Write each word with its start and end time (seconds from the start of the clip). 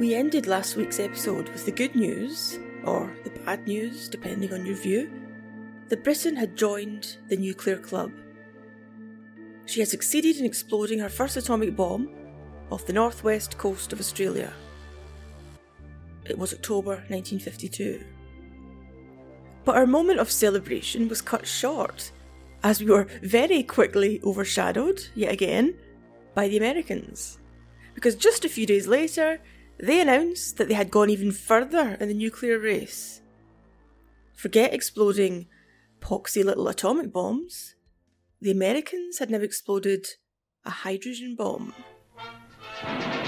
We 0.00 0.14
ended 0.14 0.46
last 0.46 0.76
week's 0.76 0.98
episode 0.98 1.50
with 1.50 1.66
the 1.66 1.72
good 1.72 1.94
news, 1.94 2.58
or 2.86 3.14
the 3.22 3.28
bad 3.28 3.66
news, 3.66 4.08
depending 4.08 4.50
on 4.54 4.64
your 4.64 4.76
view, 4.76 5.10
that 5.88 6.02
Britain 6.02 6.34
had 6.36 6.56
joined 6.56 7.18
the 7.28 7.36
nuclear 7.36 7.76
club. 7.76 8.10
She 9.66 9.80
had 9.80 9.90
succeeded 9.90 10.38
in 10.38 10.46
exploding 10.46 11.00
her 11.00 11.10
first 11.10 11.36
atomic 11.36 11.76
bomb 11.76 12.08
off 12.72 12.86
the 12.86 12.94
northwest 12.94 13.58
coast 13.58 13.92
of 13.92 14.00
Australia. 14.00 14.54
It 16.24 16.38
was 16.38 16.54
October 16.54 17.04
1952. 17.08 18.02
But 19.66 19.76
our 19.76 19.86
moment 19.86 20.18
of 20.18 20.30
celebration 20.30 21.08
was 21.08 21.20
cut 21.20 21.46
short, 21.46 22.10
as 22.62 22.80
we 22.82 22.90
were 22.90 23.06
very 23.22 23.62
quickly 23.62 24.18
overshadowed, 24.24 25.08
yet 25.14 25.30
again, 25.30 25.74
by 26.34 26.48
the 26.48 26.56
Americans. 26.56 27.36
Because 27.92 28.14
just 28.14 28.46
a 28.46 28.48
few 28.48 28.64
days 28.64 28.86
later, 28.86 29.38
they 29.82 30.00
announced 30.00 30.56
that 30.56 30.68
they 30.68 30.74
had 30.74 30.90
gone 30.90 31.10
even 31.10 31.32
further 31.32 31.96
in 32.00 32.08
the 32.08 32.14
nuclear 32.14 32.58
race. 32.58 33.20
Forget 34.34 34.74
exploding 34.74 35.46
poxy 36.00 36.44
little 36.44 36.68
atomic 36.68 37.12
bombs. 37.12 37.76
The 38.40 38.50
Americans 38.50 39.18
had 39.18 39.30
now 39.30 39.38
exploded 39.38 40.06
a 40.64 40.70
hydrogen 40.70 41.34
bomb. 41.36 41.74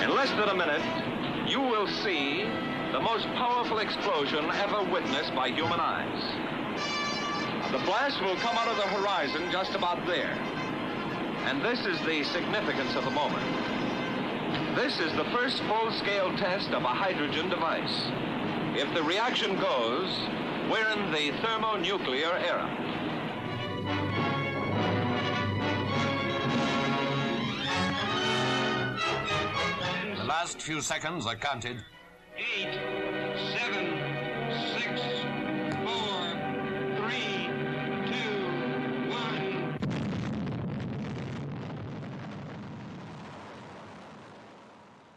In 0.03 0.11
less 0.15 0.31
than 0.31 0.49
a 0.49 0.55
minute, 0.55 1.51
you 1.51 1.61
will 1.61 1.87
see 1.87 2.45
the 2.93 3.01
most 3.01 3.27
powerful 3.37 3.79
explosion 3.79 4.45
ever 4.45 4.91
witnessed 4.91 5.35
by 5.35 5.49
human 5.49 5.81
eyes. 5.81 6.23
The 7.73 7.79
blast 7.85 8.21
will 8.23 8.37
come 8.37 8.57
out 8.57 8.69
of 8.69 8.77
the 8.77 8.89
horizon 8.89 9.51
just 9.51 9.75
about 9.75 10.07
there. 10.07 10.33
And 11.47 11.63
this 11.65 11.81
is 11.87 11.99
the 12.07 12.23
significance 12.25 12.95
of 12.95 13.05
the 13.05 13.11
moment. 13.11 13.72
This 14.75 14.99
is 15.01 15.13
the 15.17 15.25
first 15.25 15.63
full-scale 15.65 16.35
test 16.39 16.71
of 16.71 16.83
a 16.83 16.89
hydrogen 16.89 17.51
device. 17.51 18.11
If 18.75 18.93
the 18.95 19.03
reaction 19.03 19.57
goes, 19.61 20.19
we're 20.71 20.89
in 20.89 21.13
the 21.13 21.31
thermonuclear 21.43 22.33
era. 22.39 22.71
The 30.17 30.25
last 30.25 30.63
few 30.63 30.81
seconds 30.81 31.27
are 31.27 31.37
counted. 31.37 31.85
eight, 32.39 33.12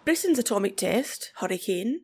Britain's 0.06 0.38
atomic 0.38 0.78
test, 0.78 1.32
Hurricane, 1.38 2.02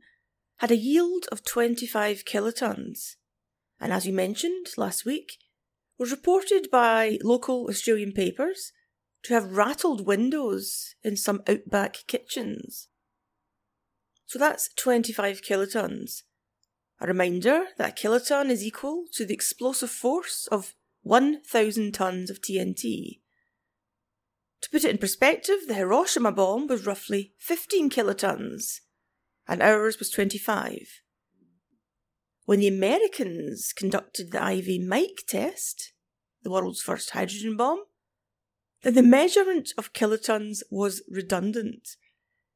had 0.57 0.71
a 0.71 0.75
yield 0.75 1.27
of 1.31 1.45
25 1.45 2.25
kilotons, 2.25 3.15
and 3.79 3.93
as 3.93 4.07
you 4.07 4.13
mentioned 4.13 4.67
last 4.75 5.05
week, 5.05 5.37
was 5.99 6.09
reported 6.09 6.71
by 6.71 7.19
local 7.23 7.67
Australian 7.69 8.11
papers 8.11 8.71
to 9.21 9.35
have 9.35 9.55
rattled 9.55 10.07
windows 10.07 10.95
in 11.03 11.15
some 11.15 11.43
outback 11.47 11.97
kitchens. 12.07 12.87
So 14.25 14.39
that's 14.39 14.73
25 14.73 15.43
kilotons. 15.43 16.23
A 16.99 17.05
reminder 17.05 17.65
that 17.77 17.89
a 17.91 17.93
kiloton 17.93 18.49
is 18.49 18.63
equal 18.63 19.05
to 19.13 19.25
the 19.25 19.33
explosive 19.35 19.91
force 19.91 20.47
of 20.51 20.73
1,000 21.03 21.93
tons 21.93 22.31
of 22.31 22.41
TNT. 22.41 23.20
To 24.61 24.69
put 24.69 24.83
it 24.83 24.91
in 24.91 24.97
perspective, 24.97 25.59
the 25.67 25.73
Hiroshima 25.73 26.31
bomb 26.31 26.67
was 26.67 26.85
roughly 26.85 27.33
15 27.39 27.89
kilotons, 27.89 28.81
and 29.47 29.61
ours 29.61 29.97
was 29.97 30.09
25. 30.11 31.01
When 32.45 32.59
the 32.59 32.67
Americans 32.67 33.73
conducted 33.73 34.31
the 34.31 34.43
Ivy 34.43 34.79
Mike 34.79 35.23
test, 35.27 35.93
the 36.43 36.51
world's 36.51 36.81
first 36.81 37.11
hydrogen 37.11 37.57
bomb, 37.57 37.83
then 38.83 38.95
the 38.95 39.03
measurement 39.03 39.71
of 39.77 39.93
kilotons 39.93 40.61
was 40.69 41.03
redundant. 41.09 41.97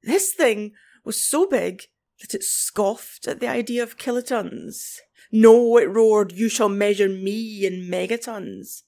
This 0.03 0.33
thing 0.33 0.73
was 1.03 1.23
so 1.23 1.47
big 1.47 1.83
that 2.21 2.33
it 2.33 2.43
scoffed 2.43 3.27
at 3.27 3.39
the 3.39 3.47
idea 3.47 3.83
of 3.83 3.97
kilotons. 3.97 4.97
No, 5.31 5.77
it 5.77 5.89
roared, 5.89 6.31
you 6.31 6.49
shall 6.49 6.69
measure 6.69 7.09
me 7.09 7.65
in 7.65 7.89
megatons. 7.89 8.83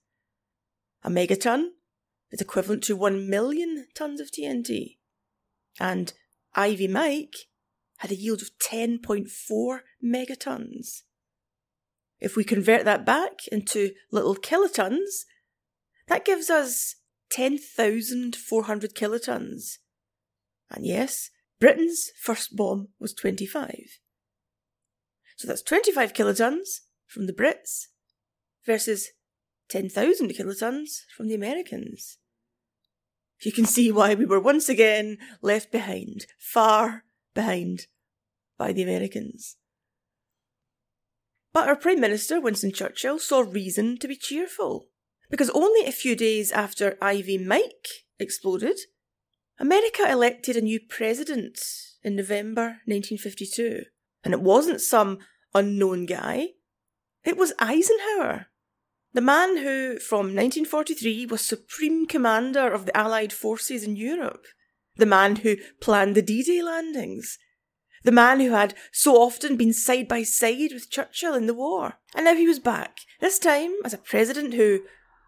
A 1.03 1.09
megaton 1.09 1.69
is 2.31 2.41
equivalent 2.41 2.83
to 2.83 2.95
one 2.95 3.29
million 3.29 3.88
tons 3.95 4.19
of 4.19 4.31
TNT. 4.31 4.97
And 5.79 6.13
Ivy 6.55 6.88
Mike 6.88 7.35
had 7.97 8.11
a 8.11 8.15
yield 8.15 8.41
of 8.41 8.51
10.4 8.59 9.79
megatons. 10.03 11.01
If 12.19 12.35
we 12.35 12.43
convert 12.43 12.85
that 12.85 13.05
back 13.05 13.47
into 13.51 13.91
little 14.11 14.35
kilotons, 14.35 15.25
that 16.07 16.25
gives 16.25 16.49
us 16.49 16.95
10,400 17.29 18.95
kilotons. 18.95 19.77
And 20.71 20.85
yes, 20.85 21.29
Britain's 21.59 22.11
first 22.19 22.55
bomb 22.55 22.89
was 22.99 23.13
25. 23.13 23.99
So 25.37 25.47
that's 25.47 25.61
25 25.61 26.13
kilotons 26.13 26.79
from 27.05 27.27
the 27.27 27.33
Brits 27.33 27.87
versus 28.66 29.09
10,000 29.69 30.29
kilotons 30.29 31.01
from 31.16 31.28
the 31.28 31.35
Americans. 31.35 32.17
You 33.41 33.51
can 33.51 33.66
see 33.66 33.91
why 33.91 34.16
we 34.16 34.25
were 34.25 34.39
once 34.39 34.69
again 34.69 35.17
left 35.41 35.72
behind, 35.72 36.25
far 36.39 37.03
behind, 37.33 37.88
by 38.57 38.72
the 38.73 38.81
Americans. 38.81 39.57
But 41.53 41.67
our 41.67 41.75
Prime 41.75 42.00
Minister, 42.00 42.39
Winston 42.39 42.72
Churchill, 42.72 43.19
saw 43.19 43.39
reason 43.39 43.97
to 44.00 44.07
be 44.07 44.16
cheerful. 44.16 44.88
Because 45.29 45.50
only 45.51 45.85
a 45.85 45.91
few 45.91 46.16
days 46.16 46.51
after 46.51 46.97
Ivy 47.01 47.38
Mike 47.38 47.88
exploded, 48.19 48.79
America 49.59 50.09
elected 50.09 50.55
a 50.55 50.61
new 50.61 50.79
president 50.79 51.59
in 52.03 52.16
November 52.16 52.81
1952. 52.85 53.84
And 54.23 54.34
it 54.34 54.41
wasn't 54.41 54.81
some 54.81 55.19
unknown 55.53 56.05
guy, 56.05 56.49
it 57.23 57.38
was 57.38 57.53
Eisenhower. 57.59 58.47
The 59.13 59.22
man 59.22 59.57
who, 59.57 60.00
from 60.00 60.35
1943, 60.35 61.25
was 61.28 61.41
Supreme 61.41 62.06
Commander 62.06 62.72
of 62.72 62.85
the 62.85 62.95
Allied 62.95 63.34
forces 63.34 63.84
in 63.84 63.95
Europe. 63.95 64.45
The 64.97 65.06
man 65.06 65.38
who 65.38 65.57
planned 65.79 66.16
the 66.16 66.22
D 66.22 66.44
Day 66.44 66.62
landings. 66.62 67.38
The 68.03 68.12
man 68.12 68.40
who 68.40 68.51
had 68.51 68.73
so 68.91 69.16
often 69.16 69.57
been 69.57 69.73
side 69.73 70.07
by 70.07 70.23
side 70.23 70.72
with 70.72 70.90
Churchill 70.90 71.35
in 71.35 71.47
the 71.47 71.53
war. 71.53 71.96
And 72.16 72.25
now 72.25 72.35
he 72.35 72.47
was 72.47 72.59
back, 72.59 73.00
this 73.19 73.40
time 73.40 73.73
as 73.84 73.94
a 73.94 73.97
president 73.97 74.53
who 74.53 74.81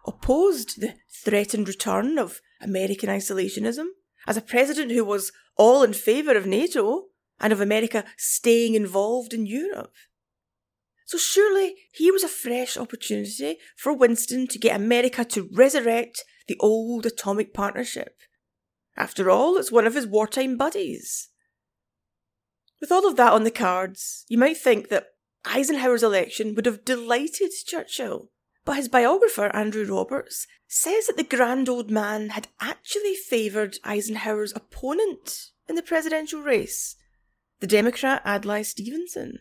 opposed 0.06 0.80
the 0.80 0.94
threatened 1.24 1.68
return 1.68 2.18
of 2.18 2.40
American 2.60 3.08
isolationism, 3.08 3.86
as 4.26 4.36
a 4.36 4.42
president 4.42 4.92
who 4.92 5.04
was 5.04 5.32
all 5.56 5.82
in 5.82 5.92
favour 5.92 6.36
of 6.36 6.46
NATO 6.46 7.06
and 7.40 7.52
of 7.52 7.60
America 7.60 8.04
staying 8.16 8.74
involved 8.74 9.34
in 9.34 9.46
Europe. 9.46 9.94
So 11.10 11.18
surely 11.18 11.74
here 11.90 12.12
was 12.12 12.22
a 12.22 12.28
fresh 12.28 12.76
opportunity 12.76 13.56
for 13.76 13.92
Winston 13.92 14.46
to 14.46 14.60
get 14.60 14.76
America 14.76 15.24
to 15.24 15.48
resurrect 15.52 16.22
the 16.46 16.56
old 16.60 17.04
atomic 17.04 17.52
partnership. 17.52 18.14
After 18.96 19.28
all, 19.28 19.56
it's 19.56 19.72
one 19.72 19.88
of 19.88 19.94
his 19.94 20.06
wartime 20.06 20.56
buddies. 20.56 21.30
With 22.80 22.92
all 22.92 23.08
of 23.08 23.16
that 23.16 23.32
on 23.32 23.42
the 23.42 23.50
cards, 23.50 24.24
you 24.28 24.38
might 24.38 24.56
think 24.56 24.88
that 24.90 25.08
Eisenhower's 25.44 26.04
election 26.04 26.54
would 26.54 26.66
have 26.66 26.84
delighted 26.84 27.50
Churchill. 27.66 28.30
But 28.64 28.76
his 28.76 28.88
biographer, 28.88 29.50
Andrew 29.52 29.84
Roberts, 29.92 30.46
says 30.68 31.08
that 31.08 31.16
the 31.16 31.24
grand 31.24 31.68
old 31.68 31.90
man 31.90 32.28
had 32.28 32.46
actually 32.60 33.16
favoured 33.16 33.78
Eisenhower's 33.82 34.52
opponent 34.54 35.48
in 35.68 35.74
the 35.74 35.82
presidential 35.82 36.40
race, 36.40 36.94
the 37.58 37.66
Democrat 37.66 38.22
Adlai 38.24 38.62
Stevenson. 38.62 39.40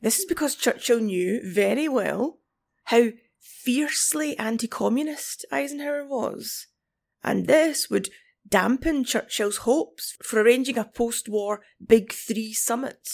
This 0.00 0.18
is 0.18 0.24
because 0.24 0.54
Churchill 0.54 1.00
knew 1.00 1.40
very 1.44 1.88
well 1.88 2.38
how 2.84 3.08
fiercely 3.40 4.38
anti 4.38 4.66
communist 4.66 5.44
Eisenhower 5.50 6.06
was, 6.06 6.66
and 7.24 7.46
this 7.46 7.90
would 7.90 8.10
dampen 8.48 9.04
Churchill's 9.04 9.58
hopes 9.58 10.16
for 10.22 10.40
arranging 10.40 10.78
a 10.78 10.84
post 10.84 11.28
war 11.28 11.62
Big 11.84 12.12
Three 12.12 12.52
summit. 12.52 13.08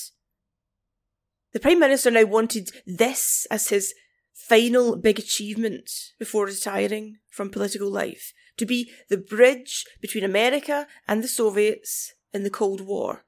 The 1.53 1.61
Prime 1.61 1.79
Minister 1.79 2.11
now 2.11 2.25
wanted 2.25 2.71
this 2.87 3.47
as 3.51 3.69
his 3.69 3.95
final 4.33 4.97
big 4.97 5.19
achievement 5.19 5.91
before 6.19 6.47
retiring 6.47 7.19
from 7.29 7.51
political 7.51 7.91
life 7.91 8.33
to 8.57 8.67
be 8.67 8.91
the 9.09 9.19
bridge 9.19 9.85
between 10.01 10.25
America 10.25 10.87
and 11.07 11.23
the 11.23 11.29
Soviets 11.29 12.15
in 12.33 12.43
the 12.43 12.51
Cold 12.51 12.81
War 12.81 13.25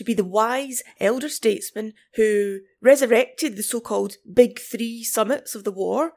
to 0.00 0.04
be 0.04 0.14
the 0.14 0.24
wise 0.24 0.82
elder 0.98 1.28
statesman 1.28 1.92
who 2.14 2.60
resurrected 2.80 3.54
the 3.54 3.62
so 3.62 3.80
called 3.80 4.16
Big 4.32 4.58
Three 4.58 5.04
summits 5.04 5.54
of 5.54 5.64
the 5.64 5.70
war 5.70 6.14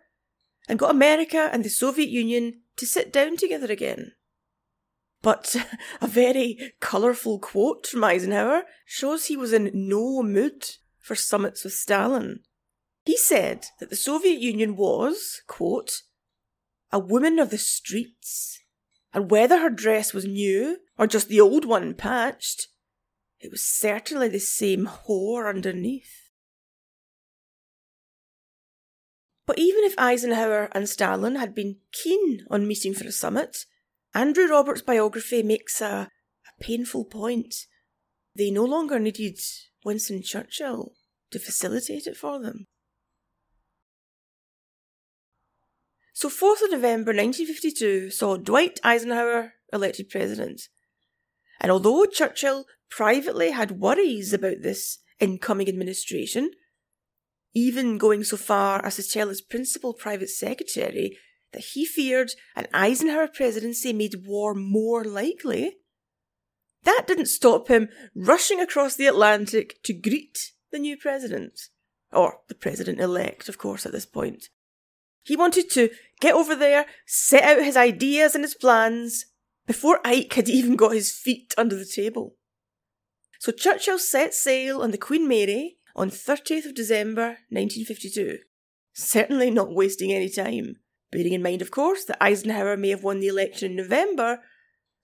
and 0.69 0.79
got 0.79 0.89
America 0.89 1.49
and 1.51 1.65
the 1.65 1.69
Soviet 1.69 2.07
Union 2.07 2.61
to 2.77 2.85
sit 2.85 3.11
down 3.11 3.35
together 3.35 3.69
again. 3.69 4.13
But 5.21 5.57
a 6.01 6.07
very 6.07 6.71
colourful 6.79 7.39
quote 7.39 7.85
from 7.85 8.05
Eisenhower 8.05 8.63
shows 8.85 9.25
he 9.25 9.35
was 9.35 9.51
in 9.51 9.69
no 9.73 10.23
mood 10.23 10.65
for 11.01 11.15
summits 11.15 11.65
with 11.65 11.73
Stalin. 11.73 12.39
He 13.03 13.17
said 13.17 13.65
that 13.81 13.89
the 13.89 13.97
Soviet 13.97 14.39
Union 14.39 14.77
was, 14.77 15.41
quote, 15.45 16.03
a 16.89 16.99
woman 16.99 17.37
of 17.37 17.49
the 17.49 17.57
streets, 17.57 18.61
and 19.13 19.29
whether 19.29 19.59
her 19.59 19.69
dress 19.69 20.13
was 20.13 20.23
new 20.23 20.77
or 20.97 21.05
just 21.05 21.27
the 21.27 21.41
old 21.41 21.65
one 21.65 21.93
patched, 21.95 22.69
it 23.43 23.51
was 23.51 23.65
certainly 23.65 24.29
the 24.29 24.39
same 24.39 24.87
whore 24.87 25.49
underneath. 25.49 26.29
But 29.45 29.59
even 29.59 29.83
if 29.83 29.99
Eisenhower 29.99 30.69
and 30.71 30.87
Stalin 30.87 31.35
had 31.35 31.53
been 31.53 31.75
keen 31.91 32.45
on 32.49 32.65
meeting 32.65 32.93
for 32.93 33.05
a 33.05 33.11
summit, 33.11 33.65
Andrew 34.15 34.47
Roberts' 34.47 34.81
biography 34.81 35.43
makes 35.43 35.81
a, 35.81 36.09
a 36.47 36.63
painful 36.63 37.03
point. 37.03 37.53
They 38.33 38.49
no 38.49 38.63
longer 38.63 38.97
needed 38.97 39.37
Winston 39.83 40.23
Churchill 40.23 40.93
to 41.31 41.39
facilitate 41.39 42.07
it 42.07 42.15
for 42.15 42.41
them. 42.41 42.67
So, 46.13 46.29
4th 46.29 46.63
of 46.63 46.71
November 46.71 47.11
1952 47.11 48.11
saw 48.11 48.37
Dwight 48.37 48.79
Eisenhower 48.83 49.55
elected 49.73 50.09
president. 50.09 50.69
And 51.59 51.71
although 51.71 52.05
Churchill 52.05 52.65
privately 52.95 53.51
had 53.51 53.79
worries 53.79 54.33
about 54.33 54.61
this 54.61 54.99
incoming 55.19 55.67
administration, 55.67 56.51
even 57.53 57.97
going 57.97 58.23
so 58.23 58.37
far 58.37 58.85
as 58.85 58.95
to 58.97 59.03
tell 59.03 59.29
his 59.29 59.41
principal 59.41 59.93
private 59.93 60.29
secretary 60.29 61.17
that 61.53 61.63
he 61.73 61.85
feared 61.85 62.31
an 62.55 62.67
Eisenhower 62.73 63.27
presidency 63.27 63.93
made 63.93 64.25
war 64.25 64.53
more 64.53 65.03
likely, 65.03 65.77
that 66.83 67.05
didn't 67.07 67.27
stop 67.27 67.67
him 67.67 67.89
rushing 68.15 68.59
across 68.59 68.95
the 68.95 69.07
Atlantic 69.07 69.81
to 69.83 69.93
greet 69.93 70.51
the 70.71 70.79
new 70.79 70.97
president. 70.97 71.69
Or 72.11 72.41
the 72.47 72.55
president 72.55 72.99
elect, 72.99 73.49
of 73.49 73.57
course, 73.57 73.85
at 73.87 73.91
this 73.91 74.05
point. 74.05 74.49
He 75.23 75.35
wanted 75.35 75.71
to 75.71 75.89
get 76.19 76.35
over 76.35 76.55
there, 76.55 76.85
set 77.07 77.43
out 77.43 77.63
his 77.63 77.77
ideas 77.77 78.35
and 78.35 78.43
his 78.43 78.53
plans, 78.53 79.25
before 79.65 80.05
Ike 80.05 80.33
had 80.33 80.49
even 80.49 80.75
got 80.75 80.93
his 80.93 81.11
feet 81.11 81.55
under 81.57 81.75
the 81.75 81.85
table. 81.85 82.35
So 83.43 83.51
Churchill 83.51 83.99
set 83.99 84.33
sail 84.33 84.81
on 84.81 84.91
the 84.91 84.97
Queen 84.97 85.27
Mary 85.27 85.75
on 85.97 86.09
30th 86.09 86.65
of 86.65 86.75
December 86.75 87.39
1952, 87.49 88.37
certainly 88.93 89.51
not 89.51 89.75
wasting 89.75 90.13
any 90.13 90.29
time, 90.29 90.77
bearing 91.11 91.33
in 91.33 91.43
mind, 91.43 91.61
of 91.61 91.69
course, 91.69 92.05
that 92.05 92.23
Eisenhower 92.23 92.77
may 92.77 92.87
have 92.87 93.03
won 93.03 93.19
the 93.19 93.27
election 93.27 93.71
in 93.71 93.75
November, 93.75 94.39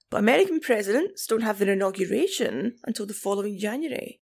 but 0.09 0.19
American 0.19 0.61
presidents 0.61 1.27
don't 1.27 1.41
have 1.41 1.59
their 1.59 1.73
inauguration 1.73 2.77
until 2.85 3.05
the 3.05 3.13
following 3.13 3.59
January. 3.59 4.21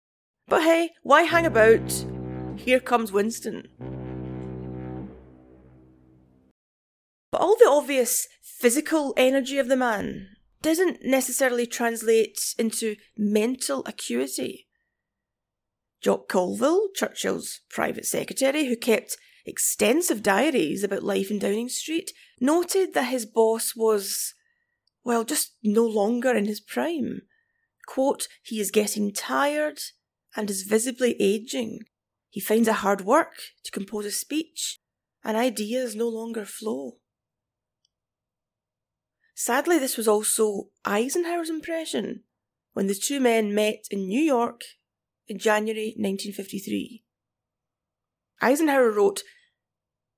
But 0.46 0.62
hey, 0.62 0.90
why 1.02 1.22
hang 1.22 1.44
about? 1.44 2.06
Here 2.54 2.78
comes 2.78 3.10
Winston. 3.10 3.66
But 7.32 7.40
all 7.40 7.56
the 7.56 7.68
obvious 7.68 8.28
physical 8.40 9.12
energy 9.16 9.58
of 9.58 9.66
the 9.66 9.76
man 9.76 10.28
doesn't 10.64 11.04
necessarily 11.04 11.66
translate 11.66 12.54
into 12.58 12.96
mental 13.18 13.82
acuity. 13.84 14.66
Jock 16.00 16.26
Colville, 16.26 16.88
Churchill's 16.94 17.60
private 17.68 18.06
secretary, 18.06 18.64
who 18.64 18.74
kept 18.74 19.18
extensive 19.44 20.22
diaries 20.22 20.82
about 20.82 21.02
life 21.02 21.30
in 21.30 21.38
Downing 21.38 21.68
Street, 21.68 22.12
noted 22.40 22.94
that 22.94 23.10
his 23.10 23.26
boss 23.26 23.74
was, 23.76 24.32
well, 25.04 25.22
just 25.22 25.54
no 25.62 25.84
longer 25.84 26.34
in 26.34 26.46
his 26.46 26.60
prime. 26.60 27.20
Quote, 27.86 28.26
he 28.42 28.58
is 28.58 28.70
getting 28.70 29.12
tired 29.12 29.78
and 30.34 30.48
is 30.48 30.62
visibly 30.62 31.14
aging. 31.20 31.80
He 32.30 32.40
finds 32.40 32.68
it 32.68 32.76
hard 32.76 33.02
work 33.02 33.34
to 33.64 33.70
compose 33.70 34.06
a 34.06 34.10
speech, 34.10 34.80
and 35.22 35.36
ideas 35.36 35.94
no 35.94 36.08
longer 36.08 36.46
flow. 36.46 36.96
Sadly, 39.34 39.78
this 39.78 39.96
was 39.96 40.06
also 40.06 40.68
Eisenhower's 40.84 41.50
impression 41.50 42.22
when 42.72 42.86
the 42.86 42.94
two 42.94 43.20
men 43.20 43.54
met 43.54 43.86
in 43.90 44.06
New 44.06 44.20
York 44.20 44.62
in 45.26 45.38
January 45.38 45.94
1953. 45.96 47.02
Eisenhower 48.40 48.90
wrote, 48.90 49.22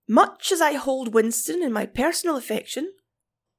Much 0.09 0.53
as 0.53 0.61
I 0.61 0.75
hold 0.75 1.15
Winston 1.15 1.63
in 1.63 1.73
my 1.73 1.87
personal 1.87 2.37
affection, 2.37 2.93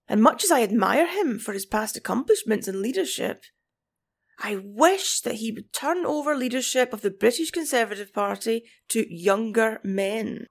and 0.08 0.22
much 0.22 0.44
as 0.44 0.52
I 0.52 0.62
admire 0.62 1.08
him 1.08 1.40
for 1.40 1.54
his 1.54 1.66
past 1.66 1.98
accomplishments 1.98 2.68
in 2.68 2.82
leadership, 2.82 3.44
I 4.40 4.62
wish 4.64 5.22
that 5.22 5.36
he 5.36 5.52
would 5.52 5.74
turn 5.74 6.06
over 6.06 6.36
leadership 6.36 6.94
of 6.94 7.02
the 7.02 7.10
British 7.10 7.50
Conservative 7.50 8.14
Party 8.14 8.64
to 8.90 9.12
younger 9.14 9.80
men. 9.84 10.46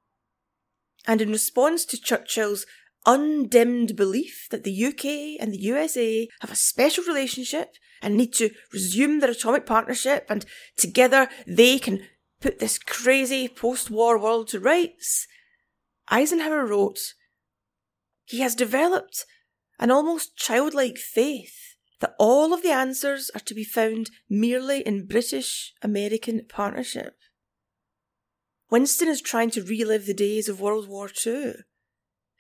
And 1.06 1.20
in 1.20 1.31
response 1.31 1.85
to 1.87 2.00
Churchill's 2.00 2.67
undimmed 3.06 3.97
belief 3.97 4.49
that 4.50 4.64
the 4.64 4.85
UK 4.87 5.41
and 5.41 5.53
the 5.53 5.62
USA 5.62 6.29
have 6.41 6.50
a 6.50 6.56
special 6.56 7.05
relationship 7.05 7.76
and 8.03 8.17
need 8.17 8.32
to 8.35 8.50
resume 8.73 9.20
their 9.20 9.31
atomic 9.31 9.64
partnership, 9.64 10.26
and 10.29 10.44
together 10.76 11.29
they 11.47 11.79
can 11.79 12.00
put 12.41 12.58
this 12.58 12.79
crazy 12.79 13.49
post 13.49 13.91
war 13.91 14.19
world 14.19 14.49
to 14.49 14.61
rights. 14.61 15.26
Eisenhower 16.08 16.67
wrote, 16.67 16.99
He 18.25 18.41
has 18.41 18.55
developed 18.55 19.25
an 19.79 19.91
almost 19.91 20.37
childlike 20.37 20.99
faith 20.99 21.76
that 22.00 22.14
all 22.19 22.52
of 22.52 22.62
the 22.62 22.70
answers 22.70 23.31
are 23.35 23.41
to 23.41 23.55
be 23.55 23.64
found 23.64 24.11
merely 24.29 24.81
in 24.81 25.06
British 25.06 25.73
American 25.82 26.43
partnership. 26.49 27.17
Winston 28.70 29.09
is 29.09 29.20
trying 29.20 29.50
to 29.50 29.62
relive 29.62 30.06
the 30.06 30.14
days 30.14 30.49
of 30.49 30.61
World 30.61 30.88
War 30.88 31.09
II. 31.25 31.55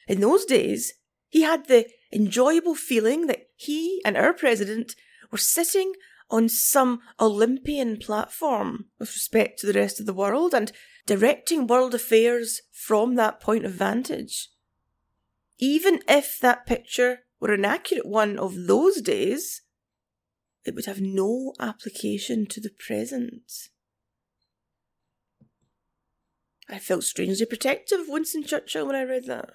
In 0.06 0.20
those 0.20 0.44
days, 0.44 0.94
he 1.28 1.42
had 1.42 1.66
the 1.66 1.86
enjoyable 2.12 2.74
feeling 2.74 3.26
that 3.26 3.48
he 3.56 4.00
and 4.04 4.16
our 4.16 4.32
president 4.32 4.94
were 5.30 5.38
sitting 5.38 5.92
on 6.30 6.48
some 6.48 7.00
Olympian 7.20 7.96
platform 7.96 8.86
with 8.98 9.14
respect 9.14 9.58
to 9.60 9.66
the 9.66 9.78
rest 9.78 10.00
of 10.00 10.06
the 10.06 10.14
world 10.14 10.54
and 10.54 10.72
directing 11.06 11.66
world 11.66 11.94
affairs 11.94 12.62
from 12.72 13.14
that 13.14 13.40
point 13.40 13.64
of 13.64 13.72
vantage. 13.72 14.50
Even 15.58 16.00
if 16.08 16.38
that 16.40 16.66
picture 16.66 17.20
were 17.40 17.52
an 17.52 17.64
accurate 17.64 18.06
one 18.06 18.38
of 18.38 18.66
those 18.66 19.00
days, 19.00 19.62
it 20.64 20.74
would 20.74 20.86
have 20.86 21.00
no 21.00 21.52
application 21.60 22.46
to 22.46 22.60
the 22.60 22.70
present. 22.70 23.68
I 26.68 26.80
felt 26.80 27.04
strangely 27.04 27.46
protective 27.46 28.00
of 28.00 28.08
Winston 28.08 28.42
Churchill 28.42 28.86
when 28.86 28.96
I 28.96 29.02
read 29.02 29.26
that. 29.26 29.50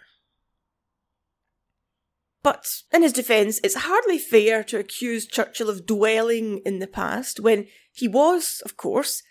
But 2.44 2.82
in 2.92 3.04
his 3.04 3.14
defence, 3.14 3.60
it's 3.64 3.76
hardly 3.76 4.18
fair 4.18 4.64
to 4.64 4.80
accuse 4.80 5.28
Churchill 5.28 5.70
of 5.70 5.86
dwelling 5.86 6.62
in 6.66 6.80
the 6.80 6.88
past 6.88 7.40
when 7.40 7.68
he 7.94 8.08
was, 8.08 8.62
of 8.66 8.78
course, 8.78 9.22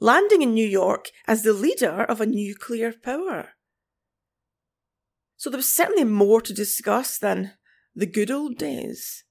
landing 0.00 0.42
in 0.42 0.54
New 0.54 0.66
York 0.66 1.10
as 1.26 1.42
the 1.42 1.52
leader 1.52 2.02
of 2.02 2.20
a 2.20 2.26
nuclear 2.26 2.92
power. 2.92 3.50
So 5.36 5.50
there 5.50 5.58
was 5.58 5.72
certainly 5.72 6.04
more 6.04 6.40
to 6.40 6.52
discuss 6.52 7.16
than 7.16 7.52
the 7.94 8.06
good 8.06 8.30
old 8.30 8.58
days. 8.58 9.24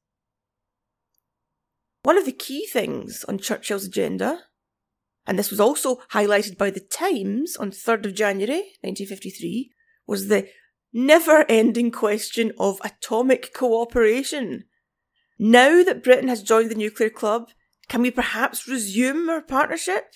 One 2.03 2.17
of 2.17 2.25
the 2.25 2.31
key 2.31 2.65
things 2.65 3.25
on 3.27 3.39
Churchill's 3.39 3.83
agenda, 3.83 4.43
and 5.25 5.37
this 5.37 5.51
was 5.51 5.59
also 5.59 5.97
highlighted 6.13 6.57
by 6.57 6.69
the 6.69 6.79
Times 6.79 7.57
on 7.57 7.71
3rd 7.71 8.05
of 8.05 8.15
January 8.15 8.77
1953, 8.81 9.71
was 10.05 10.29
the 10.29 10.47
never 10.93 11.45
ending 11.49 11.91
question 11.91 12.51
of 12.57 12.81
atomic 12.83 13.53
cooperation. 13.53 14.65
Now 15.39 15.83
that 15.83 16.03
Britain 16.03 16.29
has 16.29 16.41
joined 16.41 16.71
the 16.71 16.75
nuclear 16.75 17.09
club, 17.09 17.49
can 17.87 18.01
we 18.01 18.11
perhaps 18.11 18.67
resume 18.67 19.29
our 19.29 19.41
partnership? 19.41 20.13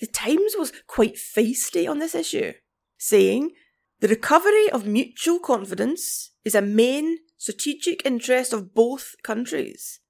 The 0.00 0.06
Times 0.06 0.54
was 0.58 0.72
quite 0.86 1.16
feisty 1.16 1.88
on 1.88 1.98
this 1.98 2.14
issue, 2.14 2.52
saying 2.98 3.52
the 4.00 4.08
recovery 4.08 4.70
of 4.70 4.86
mutual 4.86 5.38
confidence 5.38 6.32
is 6.44 6.54
a 6.54 6.62
main 6.62 7.18
strategic 7.38 8.04
interest 8.04 8.52
of 8.52 8.74
both 8.74 9.14
countries. 9.22 10.00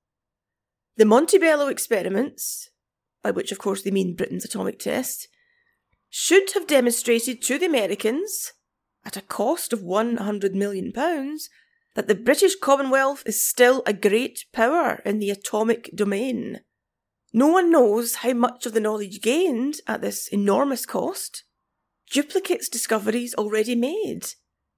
The 0.96 1.04
Montebello 1.04 1.68
experiments, 1.68 2.70
by 3.22 3.30
which 3.30 3.52
of 3.52 3.58
course 3.58 3.82
they 3.82 3.90
mean 3.90 4.16
Britain's 4.16 4.44
atomic 4.44 4.78
test, 4.78 5.28
should 6.08 6.52
have 6.52 6.66
demonstrated 6.66 7.42
to 7.42 7.58
the 7.58 7.66
Americans 7.66 8.52
at 9.06 9.16
a 9.16 9.22
cost 9.22 9.72
of 9.72 9.80
£100 9.80 10.52
million, 10.52 10.92
that 10.92 12.08
the 12.08 12.14
British 12.14 12.56
Commonwealth 12.56 13.22
is 13.24 13.42
still 13.42 13.82
a 13.86 13.92
great 13.92 14.44
power 14.52 15.00
in 15.04 15.20
the 15.20 15.30
atomic 15.30 15.90
domain. 15.94 16.60
No 17.32 17.46
one 17.46 17.70
knows 17.70 18.16
how 18.16 18.32
much 18.32 18.66
of 18.66 18.74
the 18.74 18.80
knowledge 18.80 19.22
gained 19.22 19.76
at 19.86 20.00
this 20.00 20.26
enormous 20.28 20.84
cost 20.84 21.44
duplicates 22.10 22.68
discoveries 22.68 23.34
already 23.34 23.74
made, 23.74 24.26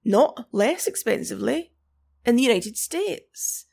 not 0.05 0.45
less 0.51 0.87
expensively, 0.87 1.73
in 2.25 2.35
the 2.35 2.43
United 2.43 2.77
States. 2.77 3.65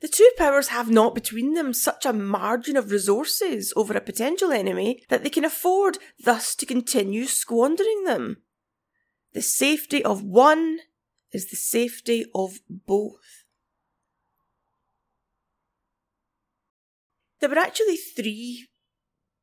The 0.00 0.08
two 0.08 0.30
powers 0.36 0.68
have 0.68 0.90
not 0.90 1.14
between 1.14 1.54
them 1.54 1.72
such 1.72 2.04
a 2.04 2.12
margin 2.12 2.76
of 2.76 2.90
resources 2.90 3.72
over 3.76 3.94
a 3.94 4.00
potential 4.00 4.52
enemy 4.52 5.02
that 5.08 5.22
they 5.22 5.30
can 5.30 5.44
afford 5.44 5.98
thus 6.22 6.54
to 6.56 6.66
continue 6.66 7.24
squandering 7.24 8.04
them. 8.04 8.38
The 9.36 9.42
safety 9.42 10.02
of 10.02 10.22
one 10.22 10.78
is 11.30 11.50
the 11.50 11.56
safety 11.56 12.24
of 12.34 12.60
both. 12.70 13.44
There 17.40 17.50
were 17.50 17.58
actually 17.58 17.98
three 17.98 18.68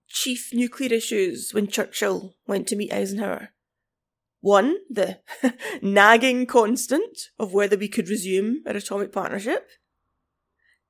chief 0.07 0.49
nuclear 0.51 0.91
issues 0.91 1.51
when 1.53 1.67
Churchill 1.67 2.33
went 2.47 2.67
to 2.69 2.75
meet 2.75 2.91
Eisenhower. 2.91 3.49
One, 4.41 4.77
the 4.89 5.19
nagging 5.83 6.47
constant 6.47 7.29
of 7.37 7.53
whether 7.53 7.77
we 7.77 7.87
could 7.87 8.09
resume 8.09 8.63
our 8.65 8.75
atomic 8.75 9.11
partnership. 9.11 9.69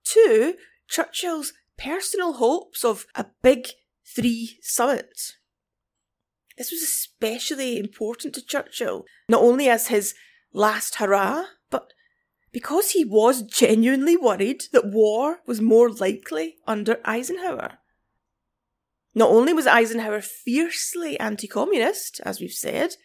Two, 0.05 0.55
Churchill's 0.87 1.51
personal 1.77 2.35
hopes 2.35 2.85
of 2.85 3.05
a 3.15 3.25
big 3.41 3.67
three 4.05 4.59
summit. 4.61 5.33
This 6.57 6.71
was 6.71 6.81
especially 6.81 7.79
important 7.79 8.35
to 8.35 8.45
Churchill, 8.45 9.05
not 9.27 9.41
only 9.41 9.69
as 9.69 9.87
his 9.87 10.13
last 10.51 10.95
hurrah, 10.95 11.45
but 11.69 11.93
because 12.51 12.91
he 12.91 13.03
was 13.03 13.41
genuinely 13.41 14.15
worried 14.15 14.63
that 14.71 14.85
war 14.85 15.39
was 15.47 15.59
more 15.59 15.89
likely 15.89 16.57
under 16.67 16.99
Eisenhower. 17.03 17.79
Not 19.15 19.29
only 19.29 19.53
was 19.53 19.67
Eisenhower 19.67 20.21
fiercely 20.21 21.19
anti 21.19 21.47
communist, 21.47 22.21
as 22.23 22.39
we've 22.39 22.51
said, 22.51 22.95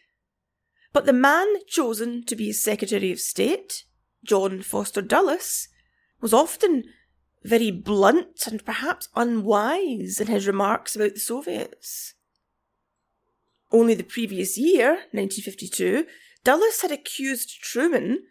but 0.92 1.06
the 1.06 1.12
man 1.12 1.46
chosen 1.66 2.24
to 2.24 2.36
be 2.36 2.46
his 2.46 2.62
Secretary 2.62 3.12
of 3.12 3.20
State, 3.20 3.84
John 4.24 4.62
Foster 4.62 5.02
Dulles, 5.02 5.68
was 6.20 6.32
often 6.32 6.84
very 7.44 7.70
blunt 7.70 8.46
and 8.46 8.64
perhaps 8.64 9.08
unwise 9.14 10.18
in 10.20 10.26
his 10.26 10.46
remarks 10.46 10.96
about 10.96 11.14
the 11.14 11.20
Soviets. 11.20 12.14
Only 13.70 13.94
the 13.94 14.04
previous 14.04 14.56
year, 14.56 14.90
1952, 15.12 16.06
Dulles 16.44 16.80
had 16.80 16.90
accused 16.90 17.60
Truman 17.62 18.24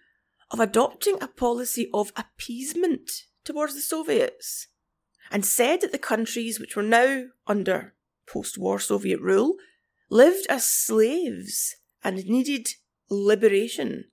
of 0.50 0.60
adopting 0.60 1.18
a 1.22 1.28
policy 1.28 1.90
of 1.94 2.12
appeasement 2.16 3.12
towards 3.44 3.76
the 3.76 3.82
Soviets 3.82 4.68
and 5.32 5.46
said 5.46 5.82
that 5.82 5.92
the 5.92 5.98
countries 6.00 6.60
which 6.60 6.76
were 6.76 6.84
now 6.84 7.26
under 7.46 7.94
post 8.28 8.58
war 8.58 8.80
Soviet 8.80 9.20
rule 9.22 9.56
lived 10.10 10.48
as 10.50 10.66
slaves 10.66 11.76
and 12.04 12.26
needed 12.26 12.70
liberation. 13.10 14.06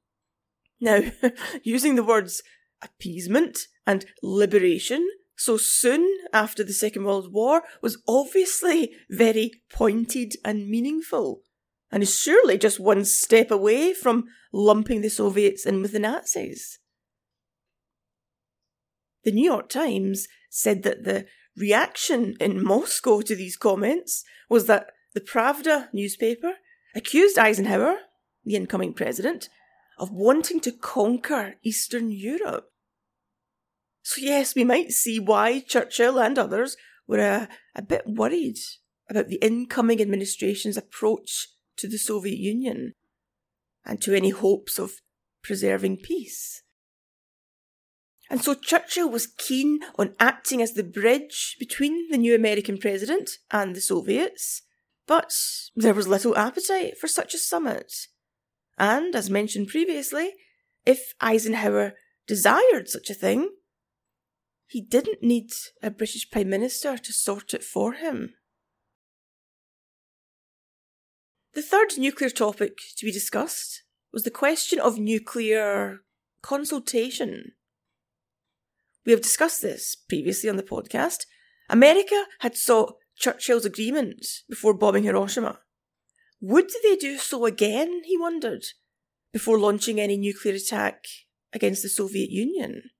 Now, 0.80 1.02
using 1.62 1.94
the 1.94 2.04
words 2.04 2.42
appeasement 2.82 3.68
and 3.86 4.04
liberation 4.22 5.08
so 5.36 5.56
soon 5.56 6.08
after 6.32 6.62
the 6.62 6.72
Second 6.72 7.04
World 7.04 7.32
War 7.32 7.62
was 7.82 8.02
obviously 8.06 8.92
very 9.10 9.62
pointed 9.70 10.34
and 10.44 10.68
meaningful, 10.68 11.42
and 11.90 12.02
is 12.02 12.18
surely 12.18 12.58
just 12.58 12.80
one 12.80 13.04
step 13.04 13.50
away 13.50 13.92
from 13.92 14.24
lumping 14.52 15.00
the 15.00 15.10
Soviets 15.10 15.66
in 15.66 15.82
with 15.82 15.92
the 15.92 15.98
Nazis. 15.98 16.78
The 19.24 19.32
New 19.32 19.44
York 19.44 19.68
Times 19.68 20.28
said 20.50 20.82
that 20.82 21.04
the 21.04 21.26
reaction 21.56 22.36
in 22.40 22.62
Moscow 22.62 23.20
to 23.22 23.34
these 23.34 23.56
comments 23.56 24.24
was 24.48 24.66
that 24.66 24.90
the 25.14 25.20
Pravda 25.20 25.88
newspaper 25.92 26.54
accused 26.94 27.38
Eisenhower, 27.38 27.96
the 28.44 28.56
incoming 28.56 28.92
president, 28.92 29.48
of 29.98 30.10
wanting 30.10 30.60
to 30.60 30.72
conquer 30.72 31.54
Eastern 31.62 32.10
Europe. 32.10 32.73
So, 34.04 34.20
yes, 34.20 34.54
we 34.54 34.64
might 34.64 34.92
see 34.92 35.18
why 35.18 35.60
Churchill 35.60 36.20
and 36.20 36.38
others 36.38 36.76
were 37.08 37.20
a, 37.20 37.48
a 37.74 37.80
bit 37.80 38.02
worried 38.06 38.58
about 39.08 39.28
the 39.28 39.36
incoming 39.36 40.00
administration's 40.00 40.76
approach 40.76 41.48
to 41.78 41.88
the 41.88 41.96
Soviet 41.96 42.38
Union 42.38 42.92
and 43.82 44.02
to 44.02 44.14
any 44.14 44.28
hopes 44.28 44.78
of 44.78 45.00
preserving 45.42 45.96
peace. 45.96 46.62
And 48.28 48.42
so 48.42 48.54
Churchill 48.54 49.08
was 49.08 49.26
keen 49.26 49.80
on 49.98 50.14
acting 50.20 50.60
as 50.60 50.74
the 50.74 50.84
bridge 50.84 51.56
between 51.58 52.10
the 52.10 52.18
new 52.18 52.34
American 52.34 52.76
president 52.76 53.30
and 53.50 53.74
the 53.74 53.80
Soviets, 53.80 54.62
but 55.06 55.32
there 55.74 55.94
was 55.94 56.08
little 56.08 56.36
appetite 56.36 56.98
for 56.98 57.08
such 57.08 57.32
a 57.32 57.38
summit. 57.38 57.90
And, 58.76 59.16
as 59.16 59.30
mentioned 59.30 59.68
previously, 59.68 60.32
if 60.84 61.14
Eisenhower 61.22 61.94
desired 62.26 62.88
such 62.88 63.08
a 63.08 63.14
thing, 63.14 63.50
he 64.74 64.80
didn't 64.80 65.22
need 65.22 65.52
a 65.84 65.88
British 65.88 66.28
Prime 66.32 66.50
Minister 66.50 66.98
to 66.98 67.12
sort 67.12 67.54
it 67.54 67.62
for 67.62 67.92
him. 67.92 68.34
The 71.52 71.62
third 71.62 71.96
nuclear 71.96 72.28
topic 72.28 72.78
to 72.96 73.06
be 73.06 73.12
discussed 73.12 73.84
was 74.12 74.24
the 74.24 74.32
question 74.32 74.80
of 74.80 74.98
nuclear 74.98 75.98
consultation. 76.42 77.52
We 79.06 79.12
have 79.12 79.22
discussed 79.22 79.62
this 79.62 79.94
previously 79.94 80.50
on 80.50 80.56
the 80.56 80.64
podcast. 80.64 81.26
America 81.70 82.24
had 82.40 82.56
sought 82.56 82.96
Churchill's 83.16 83.64
agreement 83.64 84.26
before 84.50 84.74
bombing 84.74 85.04
Hiroshima. 85.04 85.60
Would 86.40 86.70
they 86.82 86.96
do 86.96 87.18
so 87.18 87.46
again, 87.46 88.02
he 88.06 88.18
wondered, 88.18 88.64
before 89.32 89.56
launching 89.56 90.00
any 90.00 90.16
nuclear 90.16 90.56
attack 90.56 91.04
against 91.52 91.84
the 91.84 91.88
Soviet 91.88 92.30
Union? 92.30 92.90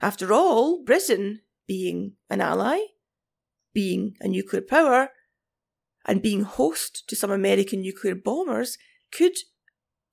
After 0.00 0.32
all, 0.32 0.82
Britain, 0.82 1.40
being 1.66 2.14
an 2.28 2.40
ally, 2.40 2.80
being 3.74 4.16
a 4.20 4.28
nuclear 4.28 4.62
power, 4.62 5.10
and 6.06 6.22
being 6.22 6.42
host 6.42 7.04
to 7.08 7.16
some 7.16 7.30
American 7.30 7.82
nuclear 7.82 8.14
bombers, 8.14 8.78
could 9.12 9.36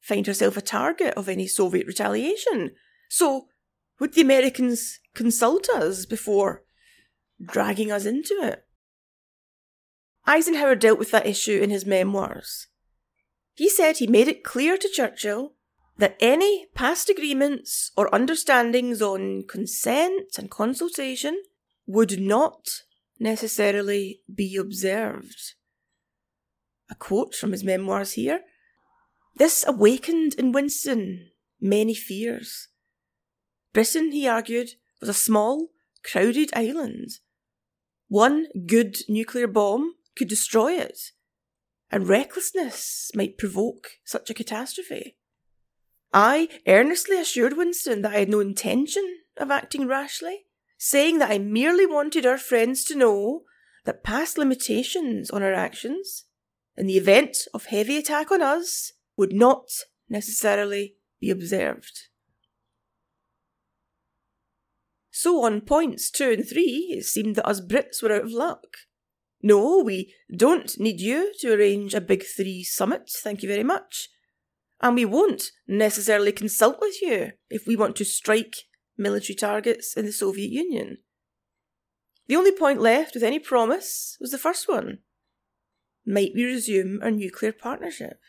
find 0.02 0.28
herself 0.28 0.58
a 0.58 0.62
target 0.62 1.14
of 1.16 1.30
any 1.30 1.48
Soviet 1.48 1.88
retaliation. 1.88 2.72
So, 3.10 3.48
would 4.00 4.14
the 4.14 4.22
Americans 4.22 5.00
consult 5.16 5.70
us 5.70 6.06
before 6.06 6.64
dragging 7.44 7.92
us 7.92 8.06
into 8.06 8.38
it? 8.42 8.64
Eisenhower 10.26 10.76
dealt 10.76 11.00
with 11.00 11.12
that 11.12 11.26
issue 11.26 11.60
in 11.62 11.70
his 11.70 11.86
memoirs. 11.86 12.68
He 13.54 13.70
said 13.70 13.98
he 13.98 14.08
made 14.08 14.28
it 14.28 14.44
clear 14.44 14.78
to 14.78 14.90
Churchill 14.90 15.54
that 15.98 16.16
any 16.20 16.68
past 16.76 17.10
agreements 17.10 17.92
or 17.98 18.14
understandings 18.14 19.02
on 19.02 19.44
consent 19.48 20.38
and 20.38 20.52
consultation 20.52 21.42
would 21.86 22.20
not 22.20 22.68
necessarily 23.20 24.22
be 24.34 24.56
observed. 24.56 25.54
A 26.90 26.96
quote 26.96 27.34
from 27.36 27.52
his 27.52 27.64
memoirs 27.64 28.14
here. 28.14 28.42
This 29.36 29.66
awakened 29.68 30.36
in 30.36 30.52
Winston 30.52 31.32
many 31.60 31.94
fears. 31.94 32.70
Britain, 33.74 34.12
he 34.12 34.28
argued, 34.28 34.70
was 35.00 35.10
a 35.10 35.14
small, 35.14 35.70
crowded 36.04 36.52
island. 36.56 37.10
One 38.08 38.48
good 38.66 38.98
nuclear 39.10 39.48
bomb 39.48 39.96
could 40.16 40.28
destroy 40.28 40.74
it, 40.74 41.00
and 41.92 42.08
recklessness 42.08 43.12
might 43.14 43.38
provoke 43.38 43.90
such 44.06 44.30
a 44.30 44.34
catastrophe. 44.34 45.17
I 46.14 46.50
earnestly 46.68 47.20
assured 47.20 47.58
Winston 47.58 48.02
that 48.02 48.14
I 48.14 48.20
had 48.20 48.30
no 48.30 48.40
intention 48.40 49.20
of 49.38 49.52
acting 49.52 49.88
rashly, 49.88 50.46
saying 50.78 51.20
that 51.20 51.32
I 51.32 51.38
merely 51.38 51.86
wanted 51.86 52.26
our 52.26 52.38
friends 52.38 52.84
to 52.86 52.96
know 52.96 53.44
that 53.86 54.04
past 54.04 54.38
limitations 54.38 55.30
on 55.30 55.44
our 55.44 55.54
actions, 55.54 56.26
in 56.76 56.88
the 56.88 56.98
event 56.98 57.38
of 57.54 57.66
heavy 57.66 57.98
attack 57.98 58.32
on 58.32 58.42
us, 58.42 58.94
would 59.16 59.34
not 59.34 59.70
necessarily 60.10 60.96
be 61.20 61.30
observed. 61.30 62.08
So 65.10 65.44
on 65.44 65.62
points 65.62 66.12
two 66.12 66.32
and 66.32 66.48
three, 66.48 66.96
it 66.98 67.06
seemed 67.06 67.36
that 67.36 67.48
us 67.48 67.60
Brits 67.60 68.04
were 68.04 68.14
out 68.14 68.26
of 68.26 68.32
luck. 68.32 68.68
No, 69.42 69.80
we 69.80 70.14
don't 70.36 70.80
need 70.80 71.00
you 71.00 71.34
to 71.40 71.54
arrange 71.54 71.94
a 71.94 72.02
big 72.02 72.24
three 72.24 72.64
summit, 72.64 73.10
thank 73.24 73.42
you 73.42 73.50
very 73.50 73.64
much. 73.64 74.10
And 74.82 74.96
we 74.96 75.06
won't 75.06 75.52
necessarily 75.68 76.32
consult 76.32 76.78
with 76.80 77.02
you 77.02 77.32
if 77.50 77.66
we 77.66 77.76
want 77.76 77.96
to 77.96 78.06
strike 78.06 78.56
military 78.98 79.36
targets 79.36 79.96
in 79.96 80.06
the 80.06 80.12
Soviet 80.12 80.52
Union. 80.52 80.98
The 82.28 82.36
only 82.36 82.52
point 82.52 82.82
left 82.82 83.14
with 83.14 83.24
any 83.24 83.40
promise 83.40 84.18
was 84.20 84.32
the 84.32 84.38
first 84.38 84.68
one. 84.68 85.00
Might 86.06 86.32
we 86.36 86.46
resume 86.46 87.00
our 87.02 87.12
nuclear 87.12 87.52
partnership? 87.52 88.20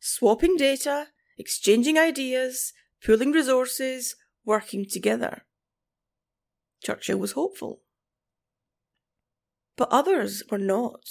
Swapping 0.00 0.56
data, 0.56 1.08
exchanging 1.38 1.98
ideas, 1.98 2.72
pooling 3.04 3.32
resources, 3.32 4.16
working 4.44 4.86
together. 4.88 5.44
Churchill 6.82 7.18
was 7.18 7.32
hopeful. 7.32 7.82
But 9.76 9.88
others 9.90 10.42
were 10.50 10.58
not. 10.58 11.04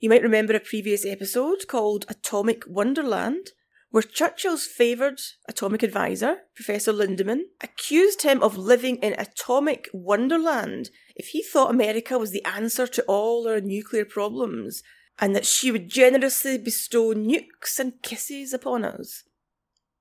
You 0.00 0.08
might 0.08 0.22
remember 0.22 0.54
a 0.54 0.60
previous 0.60 1.04
episode 1.04 1.66
called 1.66 2.04
Atomic 2.08 2.62
Wonderland, 2.68 3.50
where 3.90 4.02
Churchill's 4.02 4.64
favoured 4.64 5.20
atomic 5.48 5.82
advisor, 5.82 6.42
Professor 6.54 6.92
Lindemann, 6.92 7.44
accused 7.60 8.22
him 8.22 8.40
of 8.42 8.56
living 8.56 8.96
in 8.98 9.14
atomic 9.18 9.88
wonderland 9.92 10.90
if 11.16 11.28
he 11.28 11.42
thought 11.42 11.70
America 11.70 12.16
was 12.16 12.30
the 12.30 12.44
answer 12.44 12.86
to 12.86 13.02
all 13.08 13.48
our 13.48 13.60
nuclear 13.60 14.04
problems, 14.04 14.84
and 15.18 15.34
that 15.34 15.46
she 15.46 15.72
would 15.72 15.88
generously 15.88 16.58
bestow 16.58 17.12
nukes 17.12 17.80
and 17.80 18.00
kisses 18.02 18.52
upon 18.52 18.84
us. 18.84 19.24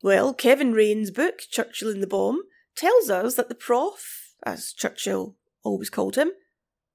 Well, 0.03 0.31
Kevin 0.33 0.73
Ruane's 0.73 1.09
book, 1.09 1.39
Churchill 1.49 1.89
and 1.89 2.03
the 2.03 2.07
Bomb, 2.07 2.43
tells 2.75 3.09
us 3.09 3.33
that 3.33 3.49
the 3.49 3.55
prof, 3.55 4.35
as 4.43 4.73
Churchill 4.73 5.35
always 5.63 5.89
called 5.89 6.17
him, 6.17 6.33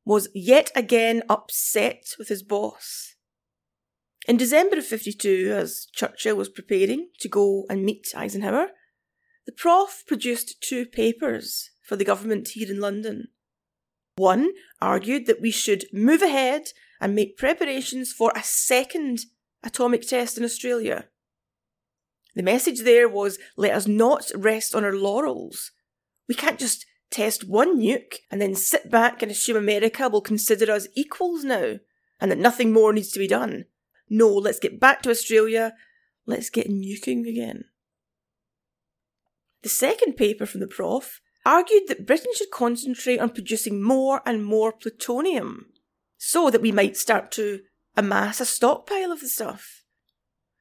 was 0.05 0.29
yet 0.35 0.71
again 0.75 1.23
upset 1.29 2.15
with 2.19 2.29
his 2.29 2.43
boss. 2.43 3.15
In 4.29 4.37
December 4.37 4.79
of 4.79 4.87
52, 4.87 5.53
as 5.53 5.87
Churchill 5.93 6.37
was 6.37 6.49
preparing 6.49 7.09
to 7.21 7.29
go 7.29 7.65
and 7.69 7.85
meet 7.85 8.09
Eisenhower, 8.15 8.69
the 9.47 9.53
prof 9.53 10.05
produced 10.07 10.63
two 10.63 10.87
papers 10.87 11.71
for 11.83 11.97
the 11.97 12.05
government 12.05 12.49
here 12.49 12.71
in 12.71 12.81
London. 12.81 13.29
One 14.17 14.51
argued 14.81 15.27
that 15.27 15.41
we 15.41 15.51
should 15.51 15.87
move 15.93 16.23
ahead 16.23 16.69
and 17.01 17.15
make 17.15 17.37
preparations 17.37 18.13
for 18.13 18.33
a 18.37 18.43
second 18.45 19.21
atomic 19.65 20.03
test 20.03 20.39
in 20.39 20.45
Australia. 20.45 21.07
The 22.35 22.43
message 22.43 22.81
there 22.81 23.09
was 23.09 23.39
let 23.57 23.73
us 23.73 23.87
not 23.87 24.31
rest 24.35 24.75
on 24.75 24.85
our 24.85 24.95
laurels. 24.95 25.73
We 26.29 26.35
can't 26.35 26.59
just 26.59 26.87
test 27.13 27.49
one 27.49 27.79
nuke 27.79 28.17
and 28.31 28.41
then 28.41 28.55
sit 28.55 28.91
back 28.91 29.23
and 29.23 29.31
assume 29.31 29.57
America 29.57 30.09
will 30.09 30.21
consider 30.21 30.73
us 30.73 30.89
equals 30.95 31.45
now 31.45 31.77
and 32.21 32.31
that 32.31 32.39
nothing 32.39 32.73
more 32.73 32.93
needs 32.93 33.13
to 33.13 33.19
be 33.19 33.29
done. 33.29 33.67
No, 34.09 34.29
let's 34.29 34.59
get 34.59 34.81
back 34.81 35.03
to 35.03 35.11
Australia. 35.11 35.75
Let's 36.27 36.51
get 36.51 36.69
nuking 36.69 37.29
again. 37.29 37.65
The 39.63 39.69
second 39.69 40.15
paper 40.15 40.47
from 40.47 40.61
the 40.61 40.67
prof 40.67 41.21
argued 41.45 41.85
that 41.89 42.07
Britain 42.07 42.33
should 42.35 42.51
concentrate 42.51 43.19
on 43.19 43.31
producing 43.31 43.83
more 43.83 44.23
and 44.27 44.45
more 44.45 44.73
plutonium 44.73 45.67
so 46.17 46.51
that 46.51 46.63
we 46.63 46.73
might 46.73 46.97
start 46.97 47.31
to 47.33 47.61
amass 47.97 48.41
a 48.41 48.47
stockpile 48.47 49.13
of 49.13 49.21
the 49.21 49.29
stuff. 49.29 49.83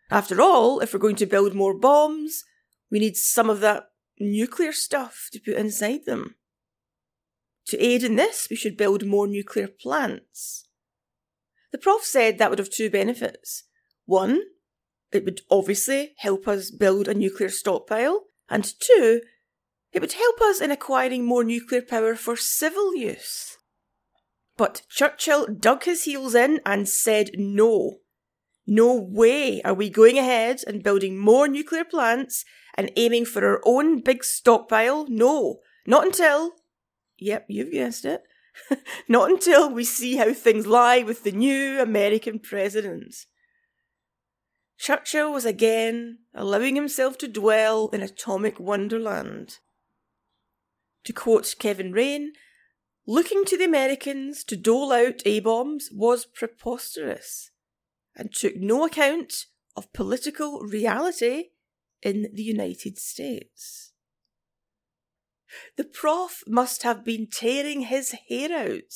After 0.10 0.42
all, 0.42 0.80
if 0.80 0.94
we're 0.94 1.00
going 1.00 1.16
to 1.18 1.26
build 1.26 1.54
more 1.54 1.78
bombs, 1.78 2.44
we 2.90 3.00
need 3.00 3.16
some 3.16 3.50
of 3.50 3.60
that 3.62 3.86
nuclear 4.20 4.72
stuff 4.72 5.30
to 5.32 5.40
put 5.40 5.56
inside 5.56 6.06
them. 6.06 6.36
To 7.68 7.80
aid 7.80 8.04
in 8.04 8.16
this, 8.16 8.48
we 8.50 8.56
should 8.56 8.78
build 8.78 9.06
more 9.06 9.28
nuclear 9.28 9.68
plants. 9.68 10.68
The 11.72 11.78
prof 11.78 12.04
said 12.04 12.38
that 12.38 12.50
would 12.50 12.60
have 12.60 12.70
two 12.70 12.90
benefits. 12.90 13.64
One, 14.06 14.42
it 15.12 15.26
would 15.26 15.42
obviously 15.50 16.14
help 16.18 16.48
us 16.48 16.72
build 16.72 17.08
a 17.08 17.14
nuclear 17.14 17.50
stockpile, 17.50 18.24
and 18.50 18.74
two, 18.80 19.22
it 19.94 20.02
would 20.02 20.14
help 20.14 20.42
us 20.42 20.62
in 20.62 20.72
acquiring 20.72 21.26
more 21.26 21.44
nuclear 21.44 21.82
power 21.82 22.16
for 22.16 22.36
civil 22.36 22.96
use. 22.96 23.58
But 24.58 24.84
Churchill 24.90 25.48
dug 25.48 25.84
his 25.84 26.04
heels 26.04 26.36
in 26.36 26.62
and 26.66 26.88
said 26.88 27.32
no. 27.36 27.98
No 28.68 28.94
way 28.96 29.62
are 29.64 29.74
we 29.74 29.90
going 29.90 30.18
ahead 30.18 30.62
and 30.68 30.84
building 30.84 31.18
more 31.18 31.48
nuclear 31.48 31.84
plants 31.84 32.46
and 32.76 32.92
aiming 32.96 33.26
for 33.26 33.46
our 33.46 33.62
own 33.66 34.02
big 34.02 34.24
stockpile. 34.24 35.06
No, 35.10 35.60
not 35.86 36.06
until 36.06 36.52
Yep, 37.22 37.46
you've 37.50 37.72
guessed 37.72 38.04
it. 38.04 38.24
Not 39.08 39.30
until 39.30 39.70
we 39.70 39.84
see 39.84 40.16
how 40.16 40.34
things 40.34 40.66
lie 40.66 41.04
with 41.04 41.24
the 41.24 41.32
new 41.32 41.80
American 41.80 42.40
president. 42.40 43.28
Churchill 44.80 45.32
was 45.32 45.46
again 45.46 46.18
allowing 46.34 46.76
himself 46.76 47.20
to 47.20 47.28
dwell 47.28 47.90
in 47.90 48.02
atomic 48.02 48.60
wonderland. 48.60 49.60
To 51.04 51.14
quote 51.14 51.54
Kevin 51.60 51.94
Ruane, 51.94 52.30
looking 53.06 53.46
to 53.46 53.58
the 53.58 53.66
Americans 53.66 54.44
to 54.46 54.58
dole 54.58 54.92
out 54.92 55.22
A 55.24 55.42
bombs 55.42 55.90
was 55.94 56.26
preposterous 56.26 57.52
and 58.16 58.34
took 58.34 58.56
no 58.56 58.84
account 58.84 59.46
of 59.78 59.94
political 59.94 60.62
reality 60.62 61.50
in 62.02 62.32
the 62.34 62.44
United 62.44 62.98
States. 62.98 63.91
The 65.78 65.84
prof 65.84 66.44
must 66.48 66.84
have 66.84 67.04
been 67.04 67.28
tearing 67.32 67.82
his 67.82 68.16
hair 68.30 68.52
out. 68.52 68.94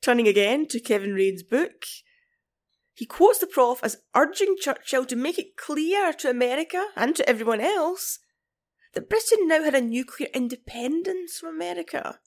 Turning 0.00 0.28
again 0.28 0.66
to 0.68 0.80
Kevin 0.80 1.12
Ruane's 1.12 1.42
book, 1.42 1.84
he 2.94 3.06
quotes 3.06 3.38
the 3.38 3.46
prof 3.46 3.80
as 3.82 4.02
urging 4.14 4.56
Churchill 4.58 5.04
to 5.06 5.16
make 5.16 5.38
it 5.38 5.56
clear 5.56 6.12
to 6.14 6.30
America 6.30 6.86
and 6.96 7.14
to 7.16 7.28
everyone 7.28 7.60
else 7.60 8.18
that 8.94 9.08
Britain 9.08 9.46
now 9.46 9.62
had 9.62 9.74
a 9.74 9.80
nuclear 9.80 10.28
independence 10.34 11.38
from 11.38 11.54
America, 11.54 12.18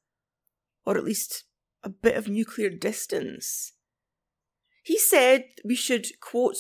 or 0.86 0.98
at 0.98 1.04
least 1.04 1.44
a 1.84 1.90
bit 1.90 2.16
of 2.16 2.28
nuclear 2.28 2.70
distance. 2.70 3.74
He 4.84 4.98
said 4.98 5.46
we 5.66 5.76
should, 5.76 6.08
quote, 6.22 6.58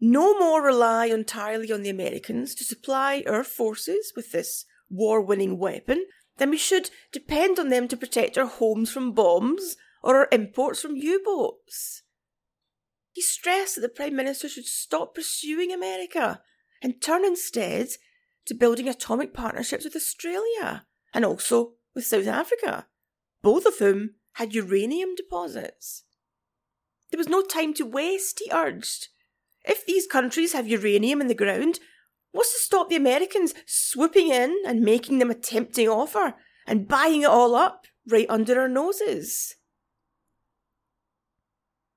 no 0.00 0.38
more 0.38 0.62
rely 0.62 1.06
entirely 1.06 1.72
on 1.72 1.82
the 1.82 1.90
Americans 1.90 2.54
to 2.56 2.64
supply 2.64 3.24
our 3.26 3.44
forces 3.44 4.12
with 4.14 4.32
this 4.32 4.64
war 4.88 5.20
winning 5.20 5.58
weapon, 5.58 6.06
then 6.38 6.50
we 6.50 6.56
should 6.56 6.90
depend 7.12 7.58
on 7.58 7.68
them 7.68 7.88
to 7.88 7.96
protect 7.96 8.38
our 8.38 8.46
homes 8.46 8.90
from 8.90 9.12
bombs 9.12 9.76
or 10.02 10.16
our 10.16 10.28
imports 10.30 10.80
from 10.80 10.96
U 10.96 11.20
boats. 11.24 12.02
He 13.12 13.22
stressed 13.22 13.74
that 13.74 13.80
the 13.80 13.88
Prime 13.88 14.14
Minister 14.14 14.48
should 14.48 14.66
stop 14.66 15.14
pursuing 15.14 15.72
America 15.72 16.40
and 16.82 17.02
turn 17.02 17.24
instead 17.24 17.88
to 18.46 18.54
building 18.54 18.88
atomic 18.88 19.34
partnerships 19.34 19.84
with 19.84 19.96
Australia 19.96 20.86
and 21.12 21.24
also 21.24 21.72
with 21.94 22.06
South 22.06 22.28
Africa, 22.28 22.86
both 23.42 23.66
of 23.66 23.78
whom 23.78 24.14
had 24.34 24.54
uranium 24.54 25.14
deposits. 25.16 26.04
There 27.10 27.18
was 27.18 27.28
no 27.28 27.42
time 27.42 27.74
to 27.74 27.86
waste, 27.86 28.40
he 28.44 28.52
urged. 28.52 29.08
If 29.64 29.84
these 29.84 30.06
countries 30.06 30.52
have 30.52 30.68
uranium 30.68 31.20
in 31.20 31.26
the 31.26 31.34
ground, 31.34 31.80
What's 32.38 32.52
to 32.52 32.60
stop 32.60 32.88
the 32.88 32.94
Americans 32.94 33.52
swooping 33.66 34.28
in 34.28 34.62
and 34.64 34.82
making 34.82 35.18
them 35.18 35.28
a 35.28 35.34
tempting 35.34 35.88
offer 35.88 36.36
and 36.68 36.86
buying 36.86 37.22
it 37.22 37.28
all 37.28 37.56
up 37.56 37.86
right 38.06 38.26
under 38.28 38.60
our 38.60 38.68
noses? 38.68 39.56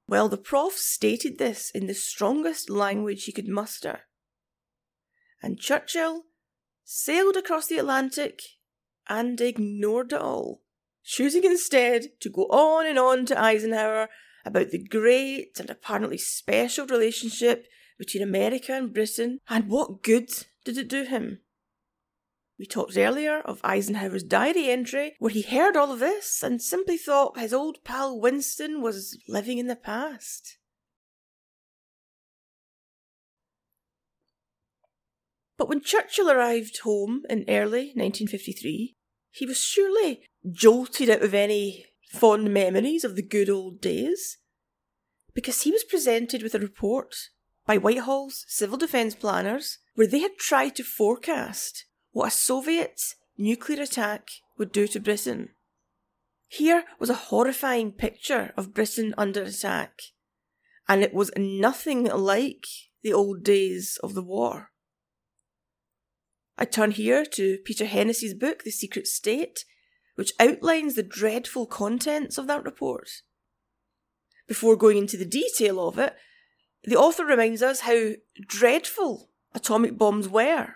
Well, 0.07 0.29
the 0.29 0.39
prof 0.39 0.73
stated 0.73 1.37
this 1.37 1.69
in 1.69 1.85
the 1.85 1.93
strongest 1.93 2.71
language 2.71 3.25
he 3.25 3.31
could 3.31 3.47
muster. 3.47 3.99
And 5.43 5.59
Churchill 5.59 6.23
sailed 6.83 7.37
across 7.37 7.67
the 7.67 7.77
Atlantic 7.77 8.41
and 9.07 9.39
ignored 9.39 10.11
it 10.11 10.19
all, 10.19 10.63
choosing 11.03 11.43
instead 11.43 12.19
to 12.19 12.31
go 12.31 12.45
on 12.45 12.87
and 12.87 12.97
on 12.97 13.27
to 13.27 13.39
Eisenhower 13.39 14.09
about 14.43 14.71
the 14.71 14.83
great 14.83 15.59
and 15.59 15.69
apparently 15.69 16.17
special 16.17 16.87
relationship 16.87 17.67
between 18.01 18.23
America 18.23 18.73
and 18.73 18.91
Britain, 18.91 19.37
and 19.47 19.69
what 19.69 20.01
good 20.01 20.31
did 20.65 20.75
it 20.75 20.87
do 20.87 21.03
him? 21.03 21.37
We 22.57 22.65
talked 22.65 22.97
earlier 22.97 23.41
of 23.41 23.61
Eisenhower's 23.63 24.23
diary 24.23 24.71
entry, 24.71 25.13
where 25.19 25.29
he 25.29 25.43
heard 25.43 25.77
all 25.77 25.91
of 25.91 25.99
this 25.99 26.41
and 26.41 26.59
simply 26.59 26.97
thought 26.97 27.37
his 27.37 27.53
old 27.53 27.83
pal 27.83 28.19
Winston 28.19 28.81
was 28.81 29.19
living 29.27 29.59
in 29.59 29.67
the 29.67 29.75
past. 29.75 30.57
But 35.59 35.69
when 35.69 35.81
Churchill 35.81 36.31
arrived 36.31 36.79
home 36.79 37.21
in 37.29 37.45
early 37.47 37.93
1953, 37.93 38.95
he 39.29 39.45
was 39.45 39.59
surely 39.59 40.23
jolted 40.51 41.07
out 41.07 41.21
of 41.21 41.35
any 41.35 41.85
fond 42.09 42.51
memories 42.51 43.03
of 43.03 43.15
the 43.15 43.21
good 43.21 43.47
old 43.47 43.79
days, 43.79 44.39
because 45.35 45.61
he 45.61 45.71
was 45.71 45.83
presented 45.83 46.41
with 46.41 46.55
a 46.55 46.59
report 46.59 47.13
by 47.65 47.77
Whitehall's 47.77 48.45
civil 48.47 48.77
defence 48.77 49.15
planners, 49.15 49.77
where 49.95 50.07
they 50.07 50.19
had 50.19 50.37
tried 50.37 50.75
to 50.75 50.83
forecast 50.83 51.85
what 52.11 52.27
a 52.27 52.31
Soviet 52.31 53.01
nuclear 53.37 53.81
attack 53.81 54.29
would 54.57 54.71
do 54.71 54.87
to 54.87 54.99
Britain. 54.99 55.49
Here 56.47 56.83
was 56.99 57.09
a 57.09 57.29
horrifying 57.29 57.91
picture 57.91 58.53
of 58.57 58.73
Britain 58.73 59.13
under 59.17 59.43
attack, 59.43 60.01
and 60.87 61.01
it 61.01 61.13
was 61.13 61.31
nothing 61.37 62.05
like 62.05 62.65
the 63.03 63.13
old 63.13 63.43
days 63.43 63.97
of 64.03 64.13
the 64.13 64.21
war. 64.21 64.71
I 66.57 66.65
turn 66.65 66.91
here 66.91 67.25
to 67.25 67.57
Peter 67.65 67.85
Hennessy's 67.85 68.33
book, 68.33 68.63
The 68.63 68.71
Secret 68.71 69.07
State, 69.07 69.65
which 70.15 70.33
outlines 70.39 70.95
the 70.95 71.03
dreadful 71.03 71.65
contents 71.65 72.37
of 72.37 72.47
that 72.47 72.63
report. 72.63 73.09
Before 74.47 74.75
going 74.75 74.97
into 74.97 75.17
the 75.17 75.25
detail 75.25 75.87
of 75.87 75.97
it, 75.97 76.15
the 76.83 76.95
author 76.95 77.25
reminds 77.25 77.61
us 77.61 77.81
how 77.81 78.11
dreadful 78.39 79.29
atomic 79.53 79.97
bombs 79.97 80.27
were, 80.27 80.75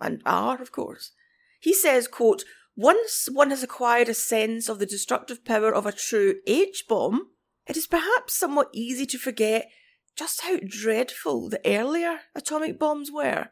and 0.00 0.22
are, 0.24 0.60
of 0.60 0.72
course. 0.72 1.12
He 1.60 1.72
says, 1.72 2.06
quote, 2.08 2.44
once 2.76 3.28
one 3.30 3.50
has 3.50 3.62
acquired 3.62 4.08
a 4.08 4.14
sense 4.14 4.68
of 4.68 4.78
the 4.78 4.86
destructive 4.86 5.44
power 5.44 5.72
of 5.72 5.86
a 5.86 5.92
true 5.92 6.36
H 6.46 6.84
bomb, 6.88 7.28
it 7.66 7.76
is 7.76 7.86
perhaps 7.86 8.34
somewhat 8.34 8.68
easy 8.72 9.06
to 9.06 9.18
forget 9.18 9.70
just 10.16 10.42
how 10.42 10.58
dreadful 10.66 11.48
the 11.48 11.60
earlier 11.64 12.20
atomic 12.34 12.78
bombs 12.78 13.10
were 13.10 13.48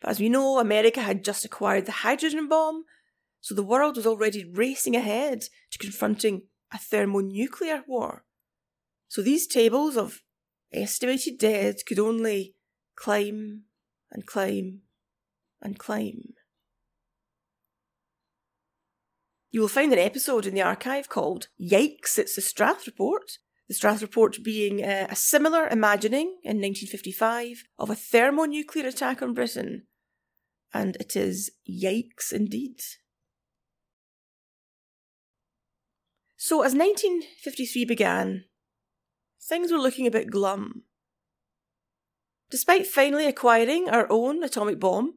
But 0.00 0.10
as 0.10 0.18
we 0.20 0.28
know, 0.28 0.58
America 0.58 1.00
had 1.00 1.24
just 1.24 1.44
acquired 1.44 1.86
the 1.86 1.92
hydrogen 1.92 2.48
bomb, 2.48 2.84
so 3.40 3.54
the 3.54 3.62
world 3.62 3.96
was 3.96 4.06
already 4.06 4.44
racing 4.44 4.96
ahead 4.96 5.44
to 5.70 5.78
confronting 5.78 6.42
a 6.72 6.78
thermonuclear 6.78 7.84
war. 7.86 8.24
So 9.08 9.22
these 9.22 9.46
tables 9.46 9.96
of 9.96 10.22
estimated 10.72 11.38
dead 11.38 11.76
could 11.86 11.98
only 11.98 12.54
climb 12.98 13.62
and 14.10 14.26
climb 14.26 14.80
and 15.62 15.78
climb. 15.78 16.34
You 19.50 19.60
will 19.60 19.68
find 19.68 19.92
an 19.92 19.98
episode 19.98 20.46
in 20.46 20.54
the 20.54 20.62
archive 20.62 21.08
called 21.08 21.48
Yikes, 21.60 22.18
It's 22.18 22.34
the 22.34 22.42
Strath 22.42 22.86
Report, 22.86 23.38
the 23.68 23.74
Strath 23.74 24.02
Report 24.02 24.36
being 24.42 24.84
uh, 24.84 25.06
a 25.10 25.16
similar 25.16 25.68
imagining 25.68 26.38
in 26.42 26.60
1955 26.60 27.64
of 27.78 27.88
a 27.88 27.94
thermonuclear 27.94 28.86
attack 28.86 29.22
on 29.22 29.32
Britain. 29.32 29.84
And 30.74 30.96
it 30.96 31.16
is 31.16 31.50
yikes 31.70 32.32
indeed. 32.32 32.80
So, 36.36 36.62
as 36.62 36.74
1953 36.74 37.84
began, 37.84 38.44
things 39.40 39.72
were 39.72 39.78
looking 39.78 40.06
a 40.06 40.10
bit 40.10 40.30
glum. 40.30 40.82
Despite 42.50 42.86
finally 42.86 43.26
acquiring 43.26 43.88
our 43.88 44.06
own 44.10 44.42
atomic 44.42 44.80
bomb, 44.80 45.14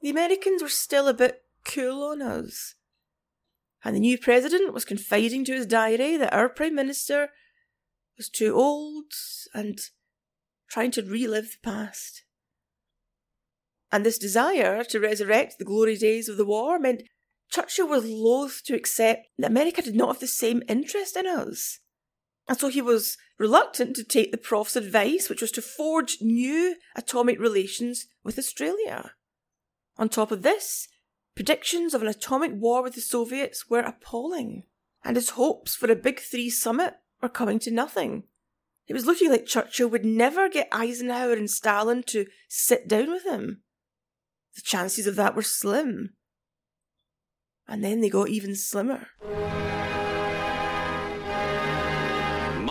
the 0.00 0.10
Americans 0.10 0.62
were 0.62 0.68
still 0.68 1.08
a 1.08 1.14
bit 1.14 1.42
cool 1.64 2.02
on 2.02 2.22
us. 2.22 2.74
And 3.84 3.94
the 3.94 4.00
new 4.00 4.18
president 4.18 4.72
was 4.72 4.84
confiding 4.84 5.44
to 5.46 5.54
his 5.54 5.66
diary 5.66 6.16
that 6.16 6.32
our 6.32 6.48
Prime 6.48 6.74
Minister 6.74 7.30
was 8.16 8.28
too 8.28 8.54
old 8.54 9.12
and 9.54 9.78
trying 10.70 10.90
to 10.92 11.02
relive 11.02 11.52
the 11.52 11.70
past. 11.70 12.24
And 13.92 14.06
this 14.06 14.18
desire 14.18 14.84
to 14.84 15.00
resurrect 15.00 15.56
the 15.58 15.64
glory 15.64 15.96
days 15.96 16.28
of 16.28 16.36
the 16.36 16.44
war 16.44 16.78
meant 16.78 17.02
Churchill 17.50 17.88
was 17.88 18.04
loath 18.04 18.62
to 18.66 18.76
accept 18.76 19.26
that 19.38 19.50
America 19.50 19.82
did 19.82 19.96
not 19.96 20.08
have 20.08 20.20
the 20.20 20.26
same 20.28 20.62
interest 20.68 21.16
in 21.16 21.26
us. 21.26 21.79
And 22.50 22.58
so 22.58 22.66
he 22.66 22.82
was 22.82 23.16
reluctant 23.38 23.94
to 23.94 24.02
take 24.02 24.32
the 24.32 24.36
Prof's 24.36 24.74
advice, 24.74 25.28
which 25.28 25.40
was 25.40 25.52
to 25.52 25.62
forge 25.62 26.18
new 26.20 26.74
atomic 26.96 27.38
relations 27.38 28.06
with 28.24 28.40
Australia. 28.40 29.12
On 29.98 30.08
top 30.08 30.32
of 30.32 30.42
this, 30.42 30.88
predictions 31.36 31.94
of 31.94 32.02
an 32.02 32.08
atomic 32.08 32.50
war 32.52 32.82
with 32.82 32.96
the 32.96 33.02
Soviets 33.02 33.70
were 33.70 33.78
appalling, 33.78 34.64
and 35.04 35.14
his 35.14 35.30
hopes 35.30 35.76
for 35.76 35.88
a 35.92 35.94
Big 35.94 36.18
Three 36.18 36.50
summit 36.50 36.94
were 37.22 37.28
coming 37.28 37.60
to 37.60 37.70
nothing. 37.70 38.24
It 38.88 38.94
was 38.94 39.06
looking 39.06 39.30
like 39.30 39.46
Churchill 39.46 39.88
would 39.90 40.04
never 40.04 40.48
get 40.48 40.66
Eisenhower 40.72 41.34
and 41.34 41.48
Stalin 41.48 42.02
to 42.08 42.26
sit 42.48 42.88
down 42.88 43.12
with 43.12 43.24
him. 43.24 43.62
The 44.56 44.62
chances 44.62 45.06
of 45.06 45.14
that 45.14 45.36
were 45.36 45.42
slim. 45.42 46.14
And 47.68 47.84
then 47.84 48.00
they 48.00 48.08
got 48.08 48.28
even 48.28 48.56
slimmer. 48.56 49.06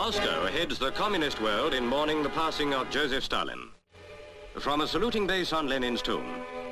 Moscow 0.10 0.48
heads 0.48 0.80
the 0.80 0.90
communist 0.90 1.40
world 1.40 1.76
in 1.76 1.86
mourning 1.86 2.24
the 2.24 2.30
passing 2.30 2.74
of 2.74 2.90
Joseph 2.90 3.24
Stalin. 3.24 3.70
From 4.58 4.82
a 4.82 4.88
saluting 4.88 5.28
base 5.28 5.54
on 5.54 5.70
Lenin's 5.70 6.02
tomb, 6.02 6.26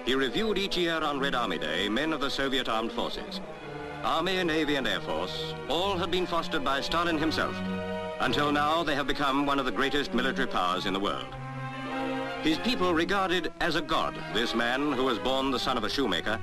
he 0.08 0.15
reviewed 0.15 0.58
each 0.58 0.76
year 0.76 1.00
on 1.04 1.19
Red 1.19 1.36
Army 1.36 1.60
Day 1.60 1.88
men 1.88 2.13
of 2.13 2.19
the 2.19 2.32
Soviet 2.32 2.67
armed 2.67 2.91
forces. 2.91 3.39
Army, 4.04 4.43
Navy, 4.43 4.78
and 4.78 4.88
Air 4.88 5.02
Force, 5.02 5.54
all 5.69 6.00
had 6.00 6.10
been 6.10 6.26
fostered 6.26 6.63
by 6.63 6.82
Stalin 6.82 7.19
himself. 7.19 7.56
Until 8.21 8.52
now, 8.52 8.82
they 8.82 8.95
have 8.95 9.06
become 9.06 9.45
one 9.45 9.60
of 9.60 9.65
the 9.65 9.71
greatest 9.71 10.15
military 10.15 10.47
powers 10.47 10.88
in 10.88 10.93
the 10.93 11.00
world. 11.00 11.28
His 12.41 12.58
people 12.58 12.91
regarded 12.91 13.54
as 13.60 13.76
a 13.76 13.84
god 13.84 14.17
this 14.34 14.56
man 14.56 14.91
who 14.93 15.04
was 15.04 15.19
born 15.19 15.52
the 15.52 15.60
son 15.60 15.78
of 15.78 15.84
a 15.84 15.89
shoemaker, 15.89 16.39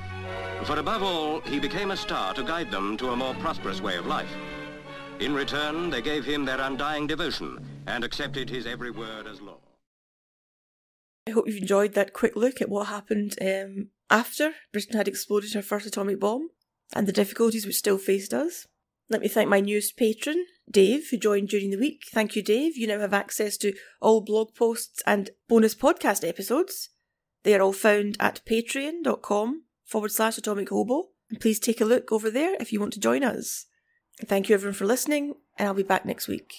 for 0.62 0.78
above 0.78 1.02
all, 1.02 1.40
he 1.40 1.59
became 1.59 1.90
a 1.90 1.96
star 1.96 2.35
to 2.35 2.44
guide 2.44 2.70
them 2.70 2.96
to 2.98 3.11
a 3.11 3.16
more 3.16 3.35
prosperous 3.35 3.80
way 3.80 3.96
of 3.96 4.07
life. 4.07 4.33
In 5.24 5.32
return, 5.32 5.88
they 5.88 6.02
gave 6.02 6.26
him 6.26 6.44
their 6.44 6.60
undying 6.60 7.06
devotion 7.06 7.66
and 7.87 8.04
accepted 8.04 8.50
his 8.50 8.66
every 8.66 8.90
word 8.90 9.26
as 9.26 9.40
law. 9.40 9.56
I 11.26 11.30
hope 11.30 11.46
you've 11.46 11.62
enjoyed 11.62 11.94
that 11.94 12.12
quick 12.12 12.37
look 12.37 12.60
at 12.60 12.68
what 12.68 12.88
happened 12.88 13.34
um, 13.40 13.88
after 14.10 14.52
Britain 14.70 14.98
had 14.98 15.08
exploded 15.08 15.54
her 15.54 15.62
first 15.62 15.87
atomic 15.87 16.20
bomb 16.20 16.50
and 16.92 17.06
the 17.06 17.12
difficulties 17.12 17.64
which 17.64 17.76
still 17.76 17.96
faced 17.96 18.34
us. 18.34 18.66
Let 19.08 19.22
me 19.22 19.28
thank 19.28 19.48
my 19.48 19.60
newest 19.60 19.96
patron, 19.96 20.44
Dave, 20.70 21.08
who 21.10 21.16
joined 21.16 21.48
during 21.48 21.70
the 21.70 21.78
week. 21.78 22.02
Thank 22.12 22.37
you, 22.37 22.42
Dave. 22.42 22.76
You 22.76 22.87
now 22.87 23.00
have 23.00 23.14
access 23.14 23.56
to 23.58 23.72
all 24.02 24.20
blog 24.20 24.54
posts 24.54 25.02
and 25.06 25.30
bonus 25.48 25.74
podcast 25.74 26.28
episodes. 26.28 26.90
They 27.44 27.54
are 27.54 27.62
all 27.62 27.72
found 27.72 28.18
at 28.20 28.42
patreon.com 28.44 29.62
forward 29.87 30.12
slash 30.12 30.37
atomic 30.37 30.68
hobo. 30.68 31.12
And 31.30 31.40
please 31.40 31.58
take 31.58 31.80
a 31.80 31.87
look 31.87 32.12
over 32.12 32.30
there 32.30 32.58
if 32.60 32.74
you 32.74 32.78
want 32.78 32.92
to 32.92 33.00
join 33.00 33.24
us. 33.24 33.64
Thank 34.20 34.48
you 34.48 34.55
everyone 34.55 34.74
for 34.74 34.87
listening, 34.87 35.35
and 35.59 35.68
I'll 35.68 35.74
be 35.74 35.83
back 35.83 36.05
next 36.05 36.29
week. 36.29 36.55